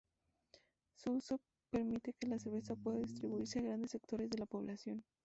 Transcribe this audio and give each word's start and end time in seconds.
Su 0.95 1.11
uso 1.11 1.39
permite 1.69 2.13
que 2.13 2.25
la 2.25 2.39
cerveza 2.39 2.75
pueda 2.75 2.97
distribuirse 2.97 3.59
a 3.59 3.61
grandes 3.61 3.91
sectores 3.91 4.31
de 4.31 4.39
la 4.39 4.47
población. 4.47 5.03